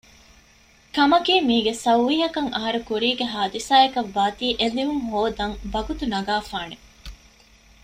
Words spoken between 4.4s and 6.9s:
އެލިޔުން ހޯދަން ވަގުތު ނަގާފާނެ